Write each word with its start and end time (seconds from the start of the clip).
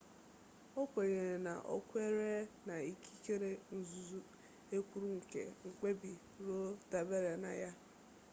o 0.81 0.83
kwenyere 0.91 1.35
na 1.47 1.53
o 1.75 1.77
kweere 1.87 2.31
na 2.67 2.75
ikikere 2.91 3.49
nzuzo 3.77 4.19
e 4.75 4.77
kwuru 4.87 5.07
nke 5.19 5.41
mkpebi 5.65 6.11
roe 6.45 6.71
dabere 6.91 7.33
na 7.43 7.51
ya 7.61 7.71